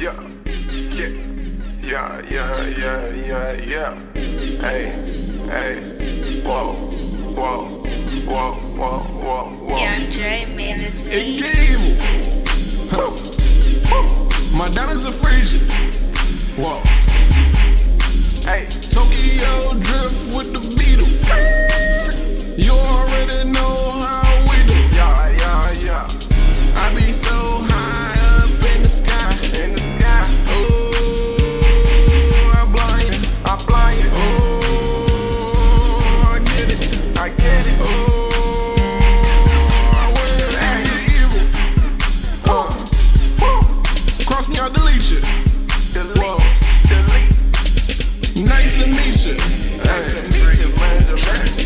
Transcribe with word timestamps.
Yeah, 0.00 0.18
yeah, 0.94 1.12
yeah, 1.82 2.22
yeah, 2.30 2.66
yeah, 2.68 3.12
yeah, 3.12 3.52
yeah. 3.52 3.94
Hey, 4.62 4.86
hey, 5.44 6.40
whoa, 6.40 6.72
whoa, 7.36 7.66
whoa, 8.24 8.52
whoa, 8.80 8.98
whoa, 9.20 9.44
whoa. 9.60 9.76
YoungDray 9.76 10.56
made 10.56 10.80
beat. 11.10 11.40
get 11.40 11.54
evil. 11.68 11.92
Huh. 12.88 13.12
My 14.56 14.68
diamonds 14.72 15.04
are 15.04 15.12
freezing. 15.12 15.68
Whoa. 16.64 17.19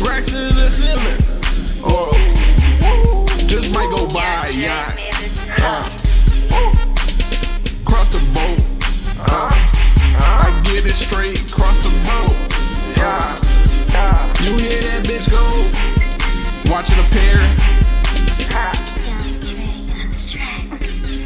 Racks 0.05 0.31
the 0.31 0.69
ceiling. 0.69 1.17
Just 3.47 3.73
might 3.73 3.89
go 3.89 4.07
buy 4.13 4.47
a 4.47 4.51
yacht. 4.51 4.97
cross 7.85 8.09
the 8.09 8.19
boat. 8.33 8.61
I 9.27 10.61
get 10.65 10.85
it 10.85 10.95
straight, 10.95 11.39
cross 11.51 11.77
the 11.83 11.89
boat. 12.05 12.35
You 14.45 14.51
hear 14.57 14.77
that 14.85 15.01
bitch 15.05 15.29
go? 15.31 15.41
Watch 16.71 16.91
it 16.91 16.99
appear. 17.01 17.37
Ha. 18.53 18.73
YoungDray 19.05 19.89
on 19.95 20.05
the 20.11 20.19
track. 20.29 20.67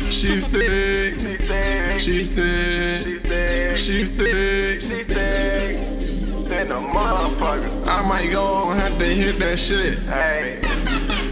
She's 0.10 0.44
thick. 0.46 1.20
She's 1.20 1.40
thick. 1.50 2.00
She's 2.00 2.30
thick. 2.30 3.04
She's 3.08 3.20
thick. 3.20 3.20
She's 3.20 3.22
thick. 3.22 3.78
She's 3.78 4.10
thick. 4.10 4.59
Motherfucker. 7.30 7.88
I 7.88 8.08
might 8.08 8.32
go 8.32 8.72
and 8.72 8.80
have 8.80 8.98
to 8.98 9.06
hit 9.06 9.38
that 9.40 9.58
shit. 9.60 10.00
Hey, 10.10 10.60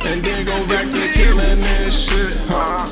And 0.10 0.24
then 0.24 0.46
go 0.46 0.58
back 0.68 0.86
to 0.90 1.02
killing 1.14 1.60
this 1.62 2.06
shit. 2.10 2.38
Huh. 2.48 2.86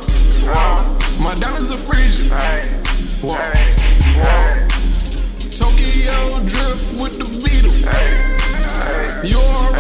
uh, 0.49 0.53
uh, 0.57 1.23
My 1.23 1.33
diamonds 1.37 1.73
are 1.73 1.77
freezing. 1.77 2.29
hey, 2.29 2.65
Whoa. 3.21 3.37
hey, 3.37 3.69
hey, 4.21 4.67
Tokyo 5.53 6.17
drift 6.49 6.97
with 6.99 7.15
the 7.21 7.27
Beetle. 7.45 7.77
hey, 7.93 8.17
hey. 8.89 9.29
You 9.29 9.37
already 9.37 9.74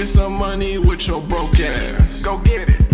get 0.00 0.08
some 0.08 0.32
money 0.38 0.78
with 0.78 1.06
your 1.06 1.20
broke 1.20 1.60
ass. 1.60 2.22
Go 2.22 2.38
get 2.38 2.70
it. 2.70 2.89